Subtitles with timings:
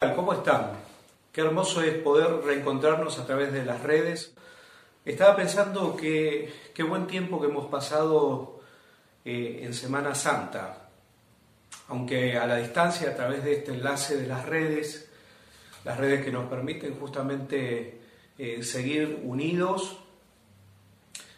[0.00, 0.74] ¿Cómo están?
[1.32, 4.32] Qué hermoso es poder reencontrarnos a través de las redes.
[5.04, 8.60] Estaba pensando que qué buen tiempo que hemos pasado
[9.24, 10.88] eh, en Semana Santa,
[11.88, 15.10] aunque a la distancia, a través de este enlace de las redes,
[15.84, 17.98] las redes que nos permiten justamente
[18.38, 19.98] eh, seguir unidos,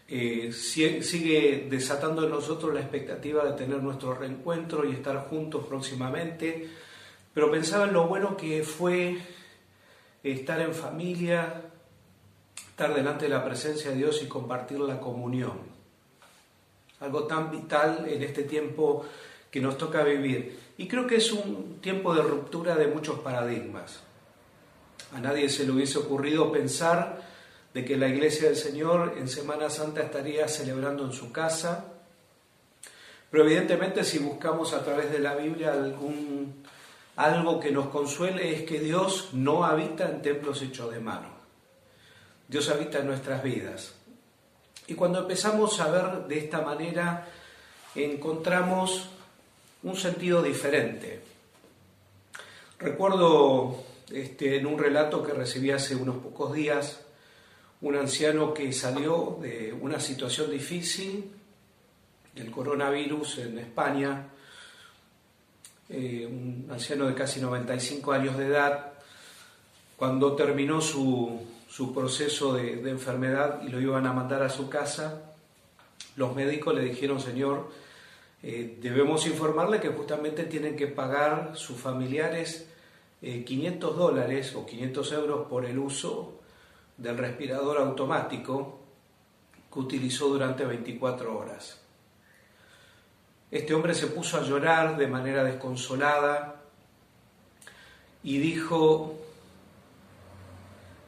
[0.07, 6.69] eh, sigue desatando en nosotros la expectativa de tener nuestro reencuentro y estar juntos próximamente
[7.33, 9.19] pero pensaba en lo bueno que fue
[10.23, 11.63] estar en familia,
[12.71, 15.59] estar delante de la presencia de Dios y compartir la comunión.
[17.01, 19.07] Algo tan vital en este tiempo
[19.51, 20.59] que nos toca vivir.
[20.77, 24.01] Y creo que es un tiempo de ruptura de muchos paradigmas.
[25.15, 27.23] A nadie se le hubiese ocurrido pensar
[27.75, 31.85] de que la iglesia del Señor en Semana Santa estaría celebrando en su casa.
[33.31, 36.63] Pero evidentemente si buscamos a través de la Biblia algún
[37.21, 41.29] algo que nos consuele es que Dios no habita en templos hechos de mano.
[42.49, 43.95] Dios habita en nuestras vidas.
[44.87, 47.29] Y cuando empezamos a ver de esta manera,
[47.95, 49.11] encontramos
[49.83, 51.21] un sentido diferente.
[52.79, 57.03] Recuerdo este, en un relato que recibí hace unos pocos días,
[57.83, 61.31] un anciano que salió de una situación difícil,
[62.35, 64.29] del coronavirus en España,
[65.93, 68.93] eh, un anciano de casi 95 años de edad,
[69.97, 71.47] cuando terminó su,
[71.93, 75.33] proceso de, enfermedad y lo iban a mandar a su casa,
[76.15, 77.71] los médicos le dijeron, Señor,
[78.43, 82.69] eh, debemos informarle que justamente tienen que pagar sus familiares
[83.21, 86.41] 500 eh, dólares o 500 euros por el uso
[86.97, 88.79] del respirador automático
[89.73, 91.80] que utilizó durante 24 horas.
[93.51, 96.63] Este hombre se puso a llorar de manera desconsolada
[98.23, 99.19] y dijo,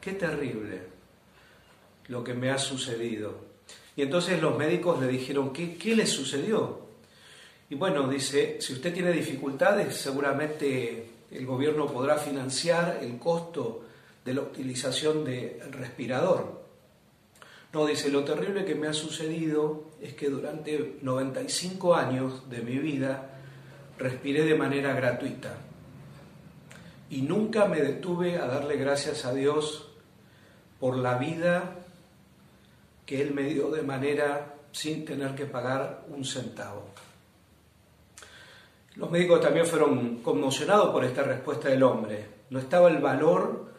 [0.00, 0.82] qué terrible
[2.08, 3.52] lo que me ha sucedido.
[3.94, 6.80] Y entonces los médicos le dijeron, ¿qué, qué le sucedió?
[7.70, 13.84] Y bueno, dice, si usted tiene dificultades, seguramente el gobierno podrá financiar el costo
[14.24, 16.61] de la utilización del respirador.
[17.72, 22.76] No, dice, lo terrible que me ha sucedido es que durante 95 años de mi
[22.78, 23.30] vida
[23.98, 25.56] respiré de manera gratuita
[27.08, 29.88] y nunca me detuve a darle gracias a Dios
[30.80, 31.76] por la vida
[33.06, 36.88] que Él me dio de manera sin tener que pagar un centavo.
[38.96, 42.26] Los médicos también fueron conmocionados por esta respuesta del hombre.
[42.50, 43.72] No estaba el valor,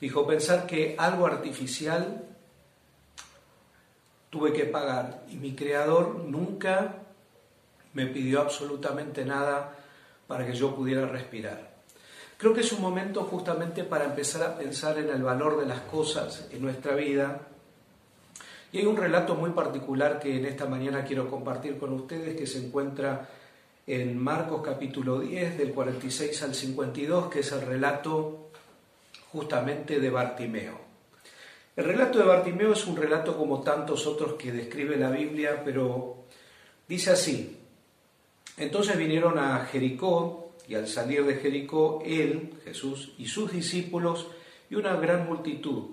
[0.00, 2.27] dijo, pensar que algo artificial
[4.30, 6.96] tuve que pagar y mi creador nunca
[7.94, 9.74] me pidió absolutamente nada
[10.26, 11.68] para que yo pudiera respirar.
[12.36, 15.80] Creo que es un momento justamente para empezar a pensar en el valor de las
[15.80, 17.40] cosas en nuestra vida.
[18.70, 22.46] Y hay un relato muy particular que en esta mañana quiero compartir con ustedes que
[22.46, 23.28] se encuentra
[23.86, 28.50] en Marcos capítulo 10 del 46 al 52, que es el relato
[29.32, 30.87] justamente de Bartimeo.
[31.78, 36.24] El relato de Bartimeo es un relato como tantos otros que describe la Biblia, pero
[36.88, 37.56] dice así,
[38.56, 44.26] entonces vinieron a Jericó y al salir de Jericó, él, Jesús, y sus discípulos
[44.68, 45.84] y una gran multitud.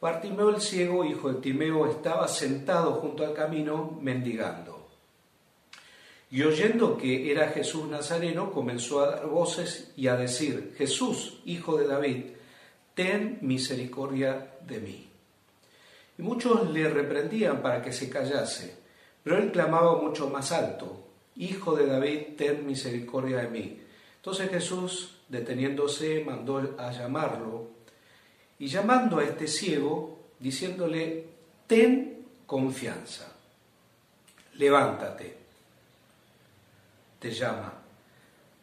[0.00, 4.88] Bartimeo el ciego, hijo de Timeo, estaba sentado junto al camino mendigando.
[6.30, 11.76] Y oyendo que era Jesús Nazareno, comenzó a dar voces y a decir, Jesús, hijo
[11.76, 12.24] de David,
[12.94, 15.08] ten misericordia de mí.
[16.18, 18.76] Y muchos le reprendían para que se callase,
[19.22, 20.98] pero él clamaba mucho más alto,
[21.36, 23.80] Hijo de David, ten misericordia de mí.
[24.16, 27.70] Entonces Jesús, deteniéndose, mandó a llamarlo,
[28.58, 31.26] y llamando a este ciego, diciéndole,
[31.66, 33.32] ten confianza,
[34.54, 35.36] levántate,
[37.18, 37.81] te llama.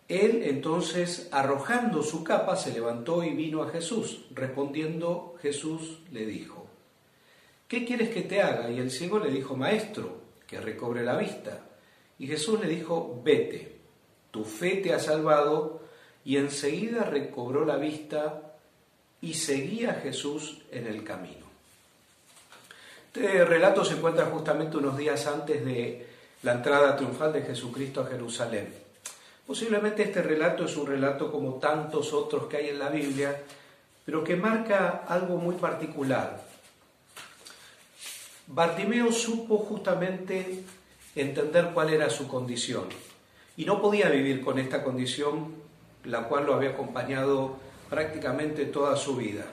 [0.09, 4.25] Él entonces, arrojando su capa, se levantó y vino a Jesús.
[4.31, 6.65] Respondiendo Jesús le dijo,
[7.67, 8.71] ¿qué quieres que te haga?
[8.71, 10.17] Y el ciego le dijo, Maestro,
[10.47, 11.61] que recobre la vista.
[12.17, 13.77] Y Jesús le dijo, vete,
[14.31, 15.81] tu fe te ha salvado.
[16.25, 18.55] Y enseguida recobró la vista
[19.21, 21.45] y seguía a Jesús en el camino.
[23.13, 26.07] Este relato se encuentra justamente unos días antes de
[26.41, 28.88] la entrada triunfal de Jesucristo a Jerusalén.
[29.49, 33.41] Posiblemente este relato es un relato como tantos otros que hay en la Biblia,
[34.05, 36.39] pero que marca algo muy particular.
[38.45, 40.65] Bartimeo supo justamente
[41.15, 42.89] entender cuál era su condición
[43.57, 45.55] y no podía vivir con esta condición,
[46.03, 47.55] la cual lo había acompañado
[47.89, 49.45] prácticamente toda su vida.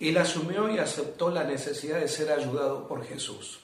[0.00, 3.60] Él asumió y aceptó la necesidad de ser ayudado por Jesús.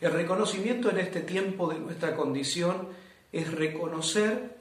[0.00, 4.56] El reconocimiento en este tiempo de nuestra condición es reconocer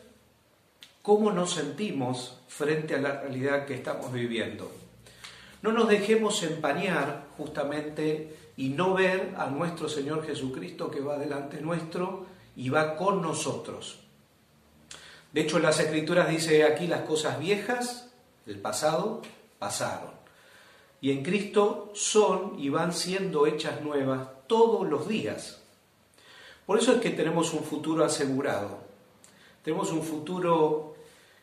[1.01, 4.71] cómo nos sentimos frente a la realidad que estamos viviendo.
[5.61, 11.61] No nos dejemos empañar justamente y no ver a nuestro Señor Jesucristo que va delante
[11.61, 12.25] nuestro
[12.55, 13.99] y va con nosotros.
[15.31, 18.09] De hecho, las Escrituras dice aquí las cosas viejas
[18.45, 19.21] del pasado
[19.59, 20.11] pasaron.
[21.01, 25.61] Y en Cristo son y van siendo hechas nuevas todos los días.
[26.69, 28.77] Por eso es que tenemos un futuro asegurado.
[29.63, 30.93] Tenemos un futuro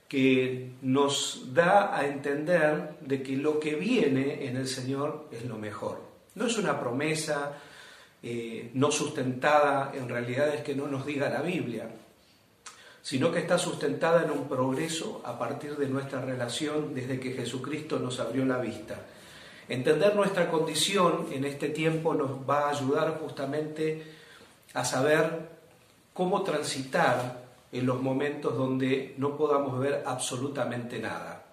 [0.06, 5.58] que nos da a entender de que lo que viene en el Señor es lo
[5.58, 6.00] mejor.
[6.36, 7.58] No es una promesa
[8.22, 11.90] eh, no sustentada en realidades que no nos diga la Biblia,
[13.02, 17.98] sino que está sustentada en un progreso a partir de nuestra relación desde que Jesucristo
[17.98, 19.04] nos abrió la vista.
[19.68, 24.14] Entender nuestra condición en este tiempo nos va a ayudar justamente
[24.76, 25.48] a saber
[26.12, 31.44] cómo transitar en los momentos donde no podamos ver absolutamente nada.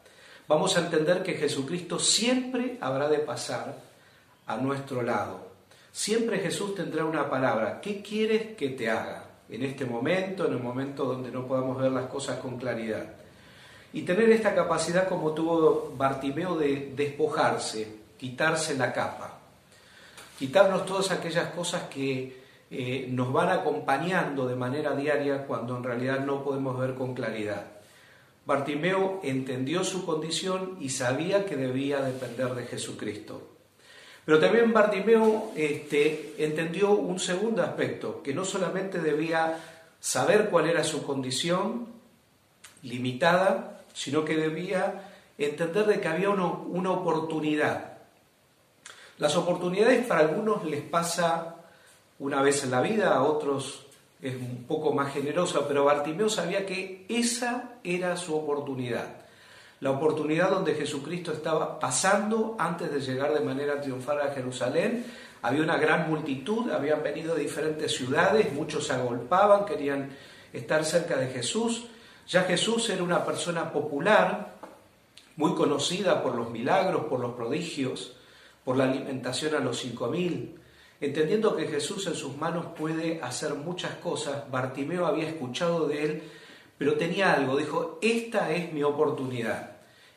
[0.45, 3.77] Vamos a entender que Jesucristo siempre habrá de pasar
[4.45, 5.39] a nuestro lado.
[5.93, 7.79] Siempre Jesús tendrá una palabra.
[7.79, 9.23] ¿Qué quieres que te haga?
[9.47, 13.05] En este momento, en el momento donde no podamos ver las cosas con claridad.
[13.93, 19.39] Y tener esta capacidad como tuvo Bartimeo de despojarse, quitarse la capa,
[20.37, 22.43] quitarnos todas aquellas cosas que
[22.73, 27.67] eh, nos van acompañando de manera diaria cuando en realidad no podemos ver con claridad.
[28.45, 33.49] Bartimeo entendió su condición y sabía que debía depender de Jesucristo.
[34.25, 39.59] Pero también Bartimeo este, entendió un segundo aspecto, que no solamente debía
[39.99, 41.87] saber cuál era su condición
[42.81, 47.93] limitada, sino que debía entender de que había una oportunidad.
[49.19, 51.62] Las oportunidades para algunos les pasa
[52.23, 53.85] una vez en la vida, a otros
[54.21, 59.17] es un poco más generosa, pero Bartimeo sabía que esa era su oportunidad.
[59.81, 65.05] La oportunidad donde Jesucristo estaba pasando antes de llegar de manera triunfal a Jerusalén.
[65.41, 70.15] Había una gran multitud, habían venido de diferentes ciudades, muchos se agolpaban, querían
[70.53, 71.87] estar cerca de Jesús.
[72.25, 74.53] Ya Jesús era una persona popular,
[75.35, 78.15] muy conocida por los milagros, por los prodigios,
[78.63, 80.62] por la alimentación a los cinco mil.
[81.03, 86.23] Entendiendo que Jesús en sus manos puede hacer muchas cosas, Bartimeo había escuchado de él,
[86.77, 89.71] pero tenía algo, dijo, esta es mi oportunidad.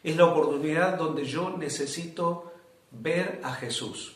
[0.05, 2.53] Es la oportunidad donde yo necesito
[2.93, 4.15] ver a Jesús.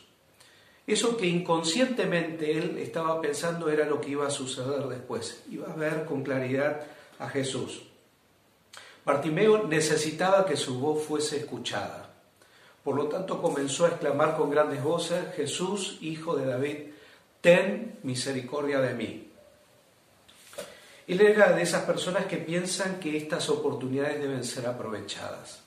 [0.87, 5.43] Eso que inconscientemente él estaba pensando era lo que iba a suceder después.
[5.51, 6.83] Iba a ver con claridad
[7.19, 7.83] a Jesús.
[9.05, 12.10] Bartimeo necesitaba que su voz fuese escuchada.
[12.85, 16.77] Por lo tanto comenzó a exclamar con grandes voces, Jesús, hijo de David,
[17.41, 19.27] ten misericordia de mí.
[21.07, 25.61] Él era de esas personas que piensan que estas oportunidades deben ser aprovechadas.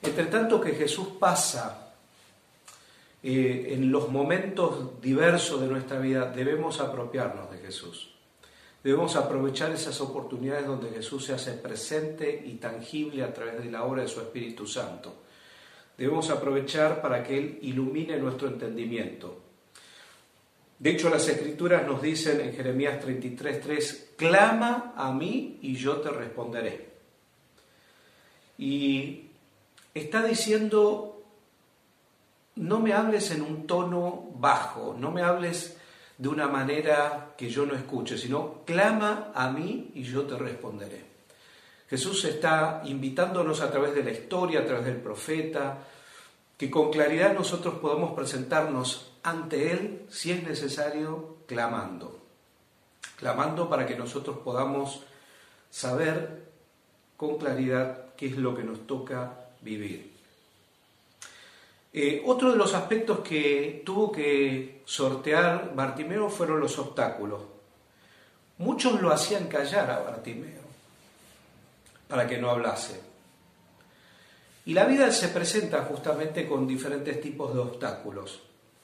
[0.00, 1.92] Entre tanto que Jesús pasa
[3.22, 8.14] eh, en los momentos diversos de nuestra vida, debemos apropiarnos de Jesús.
[8.82, 13.84] Debemos aprovechar esas oportunidades donde Jesús se hace presente y tangible a través de la
[13.84, 15.22] obra de su Espíritu Santo
[15.96, 19.40] debemos aprovechar para que Él ilumine nuestro entendimiento.
[20.78, 26.10] De hecho, las escrituras nos dicen en Jeremías 33:3, clama a mí y yo te
[26.10, 26.88] responderé.
[28.58, 29.26] Y
[29.94, 31.22] está diciendo,
[32.56, 35.76] no me hables en un tono bajo, no me hables
[36.18, 41.11] de una manera que yo no escuche, sino clama a mí y yo te responderé.
[41.92, 45.86] Jesús está invitándonos a través de la historia, a través del profeta,
[46.56, 52.18] que con claridad nosotros podamos presentarnos ante Él, si es necesario, clamando.
[53.18, 55.02] Clamando para que nosotros podamos
[55.68, 56.44] saber
[57.18, 60.14] con claridad qué es lo que nos toca vivir.
[61.92, 67.42] Eh, otro de los aspectos que tuvo que sortear Bartimeo fueron los obstáculos.
[68.56, 70.61] Muchos lo hacían callar a Bartimeo
[72.12, 73.00] para que no hablase.
[74.66, 78.38] Y la vida se presenta justamente con diferentes tipos de obstáculos.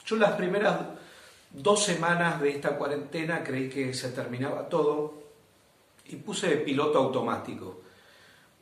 [0.07, 0.79] Yo las primeras
[1.51, 5.13] dos semanas de esta cuarentena creí que se terminaba todo
[6.07, 7.83] y puse piloto automático.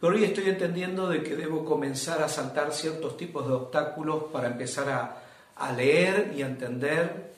[0.01, 4.49] Pero hoy estoy entendiendo de que debo comenzar a saltar ciertos tipos de obstáculos para
[4.49, 5.23] empezar a,
[5.55, 7.35] a leer y a entender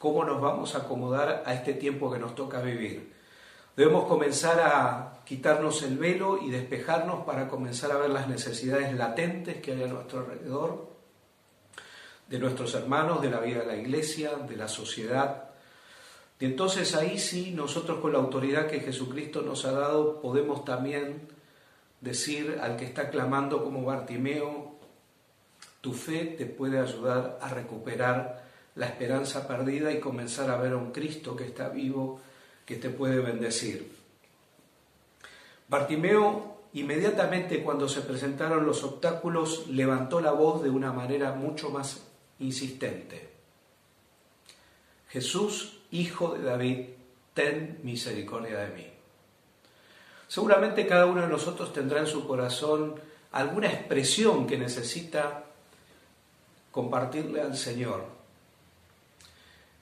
[0.00, 3.11] cómo nos vamos a acomodar a este tiempo que nos toca vivir.
[3.76, 9.62] Debemos comenzar a quitarnos el velo y despejarnos para comenzar a ver las necesidades latentes
[9.62, 10.92] que hay a nuestro alrededor,
[12.28, 15.44] de nuestros hermanos, de la vida de la iglesia, de la sociedad.
[16.38, 21.28] Y entonces ahí sí, nosotros con la autoridad que Jesucristo nos ha dado, podemos también
[22.00, 24.72] decir al que está clamando como Bartimeo,
[25.80, 30.76] tu fe te puede ayudar a recuperar la esperanza perdida y comenzar a ver a
[30.76, 32.20] un Cristo que está vivo,
[32.64, 33.96] que te puede bendecir.
[35.68, 42.02] Bartimeo inmediatamente cuando se presentaron los obstáculos levantó la voz de una manera mucho más
[42.38, 43.30] insistente.
[45.08, 46.86] Jesús, hijo de David,
[47.34, 48.86] ten misericordia de mí.
[50.28, 52.94] Seguramente cada uno de nosotros tendrá en su corazón
[53.32, 55.44] alguna expresión que necesita
[56.70, 58.21] compartirle al Señor.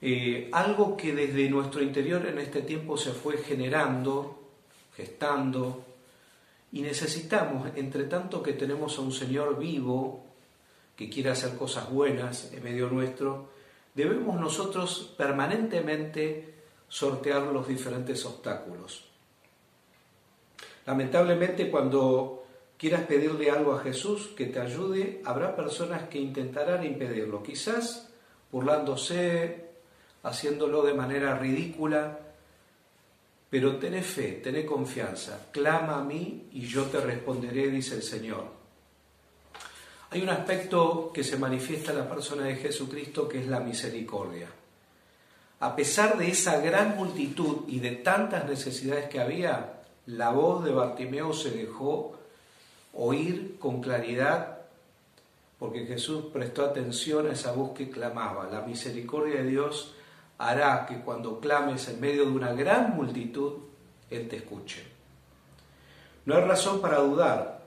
[0.02, 4.48] Eh, algo que desde nuestro interior en este tiempo se fue generando,
[4.96, 5.84] gestando,
[6.72, 10.24] y necesitamos, entre tanto que tenemos a un Señor vivo,
[10.96, 13.50] que quiere hacer cosas buenas en medio nuestro,
[13.94, 16.54] debemos nosotros permanentemente
[16.88, 19.04] sortear los diferentes obstáculos.
[20.86, 22.44] Lamentablemente cuando
[22.76, 28.10] quieras pedirle algo a Jesús que te ayude, habrá personas que intentarán impedirlo, quizás
[28.50, 29.69] burlándose,
[30.22, 32.18] haciéndolo de manera ridícula,
[33.48, 38.44] pero tené fe, tené confianza, clama a mí y yo te responderé, dice el Señor.
[40.10, 44.48] Hay un aspecto que se manifiesta en la persona de Jesucristo que es la misericordia.
[45.60, 50.72] A pesar de esa gran multitud y de tantas necesidades que había, la voz de
[50.72, 52.16] Bartimeo se dejó
[52.94, 54.58] oír con claridad
[55.58, 58.48] porque Jesús prestó atención a esa voz que clamaba.
[58.50, 59.94] La misericordia de Dios
[60.40, 63.58] hará que cuando clames en medio de una gran multitud,
[64.08, 64.82] Él te escuche.
[66.24, 67.60] No hay razón para dudar,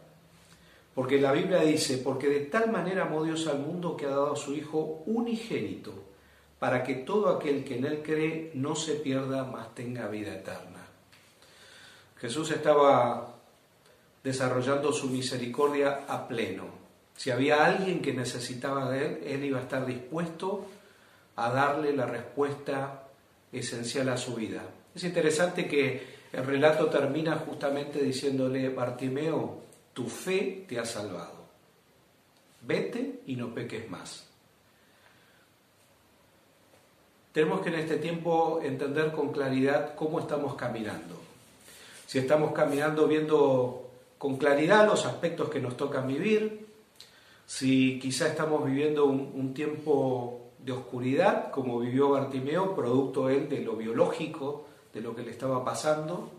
[0.96, 4.34] porque la Biblia dice, porque de tal manera amó Dios al mundo que ha dado
[4.34, 5.94] a su Hijo unigénito,
[6.58, 10.88] para que todo aquel que en Él cree no se pierda, mas tenga vida eterna.
[12.18, 13.36] Jesús estaba
[14.24, 16.65] desarrollando su misericordia a pleno.
[17.15, 20.65] Si había alguien que necesitaba de él, él iba a estar dispuesto
[21.36, 23.08] a darle la respuesta
[23.52, 24.63] esencial a su vida.
[24.94, 29.62] Es interesante que el relato termina justamente diciéndole, Bartimeo,
[29.94, 31.44] tu fe te ha salvado.
[32.62, 34.28] Vete y no peques más.
[37.32, 41.24] Tenemos que en este tiempo entender con claridad cómo estamos caminando
[42.13, 46.68] si estamos caminando viendo con claridad los aspectos que nos tocan vivir,
[47.48, 53.75] si quizá estamos viviendo un, tiempo de oscuridad, como vivió Bartimeo, producto él de lo
[53.75, 56.32] biológico, de lo que le estaba pasando.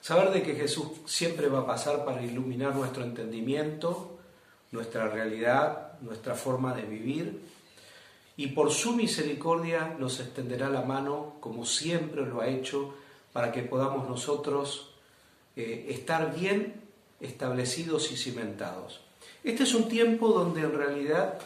[0.00, 4.18] Saber de que Jesús siempre va a pasar para iluminar nuestro entendimiento,
[4.72, 7.40] nuestra realidad, nuestra forma de vivir,
[8.36, 12.94] y por su misericordia nos extenderá la mano como siempre lo ha hecho
[13.34, 14.94] para que podamos nosotros
[15.56, 16.80] eh, estar bien
[17.20, 19.02] establecidos y cimentados.
[19.44, 21.38] Este es un tiempo donde en realidad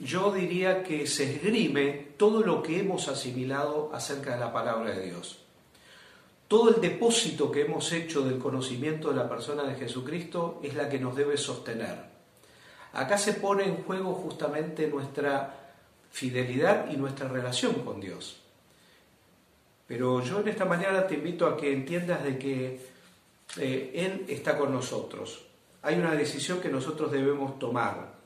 [0.00, 5.06] yo diría que se esgrime todo lo que hemos asimilado acerca de la palabra de
[5.06, 5.38] Dios.
[6.46, 10.88] Todo el depósito que hemos hecho del conocimiento de la persona de Jesucristo es la
[10.88, 12.08] que nos debe sostener.
[12.94, 15.74] Acá se pone en juego justamente nuestra
[16.10, 18.40] fidelidad y nuestra relación con Dios.
[19.86, 22.80] Pero yo en esta mañana te invito a que entiendas de que
[23.58, 25.44] eh, Él está con nosotros.
[25.82, 28.17] Hay una decisión que nosotros debemos tomar.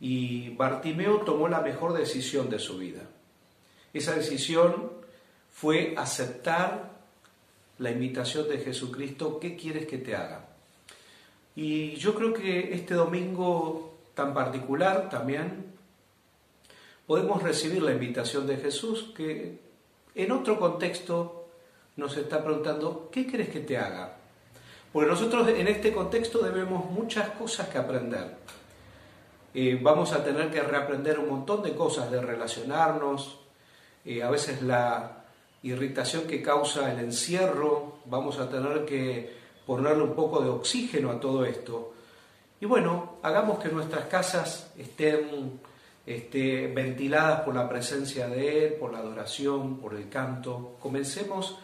[0.00, 3.02] Y Bartimeo tomó la mejor decisión de su vida.
[3.92, 4.92] Esa decisión
[5.50, 6.98] fue aceptar
[7.78, 10.46] la invitación de Jesucristo, ¿qué quieres que te haga?
[11.54, 15.66] Y yo creo que este domingo tan particular también
[17.06, 19.58] podemos recibir la invitación de Jesús, que
[20.14, 21.48] en otro contexto
[21.96, 24.16] nos está preguntando, ¿qué crees que te haga?
[24.92, 28.36] Porque nosotros en este contexto debemos muchas cosas que aprender.
[29.54, 33.40] Eh, vamos a tener que reaprender un montón de cosas, de relacionarnos,
[34.04, 35.24] eh, a veces la
[35.62, 39.36] irritación que causa el encierro, vamos a tener que
[39.66, 41.92] ponerle un poco de oxígeno a todo esto.
[42.60, 45.60] Y bueno, hagamos que nuestras casas estén
[46.06, 50.76] este, ventiladas por la presencia de Él, por la adoración, por el canto.
[50.80, 51.58] Comencemos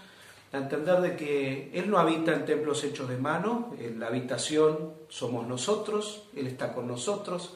[0.53, 4.93] a entender de que Él no habita en templos hechos de mano, en la habitación
[5.09, 7.55] somos nosotros, Él está con nosotros,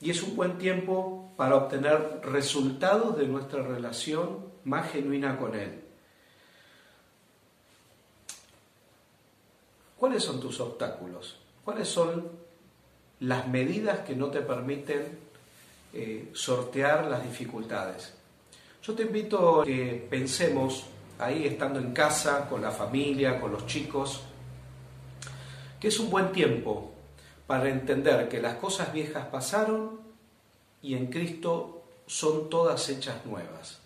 [0.00, 5.82] y es un buen tiempo para obtener resultados de nuestra relación más genuina con Él.
[9.96, 11.38] ¿Cuáles son tus obstáculos?
[11.64, 12.28] ¿Cuáles son
[13.20, 15.18] las medidas que no te permiten
[15.92, 18.14] eh, sortear las dificultades?
[18.82, 20.84] Yo te invito a que pensemos
[21.18, 24.22] ahí estando en casa, con la familia, con los chicos,
[25.80, 26.92] que es un buen tiempo
[27.48, 29.98] para entender que las cosas viejas pasaron
[30.82, 33.80] y en Cristo son todas hechas nuevas.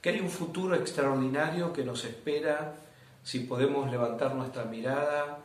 [0.00, 2.74] Que hay un futuro extraordinario que nos espera
[3.22, 5.40] si podemos levantar nuestra mirada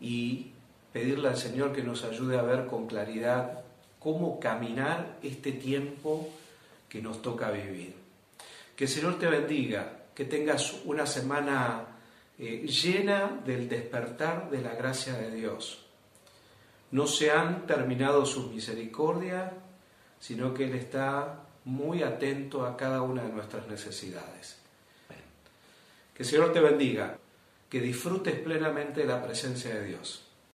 [0.00, 0.52] y
[0.94, 3.60] pedirle al Señor que nos ayude a ver con claridad
[3.98, 6.26] cómo caminar este tiempo
[6.88, 7.94] que nos toca vivir.
[8.74, 11.84] Que el Señor te bendiga, que tengas una semana
[12.38, 15.85] eh, llena del despertar de la gracia de Dios.
[16.90, 19.52] No se han terminado sus misericordias,
[20.20, 24.58] sino que Él está muy atento a cada una de nuestras necesidades.
[26.14, 27.18] Que el Señor te bendiga,
[27.68, 30.25] que disfrutes plenamente de la presencia de Dios.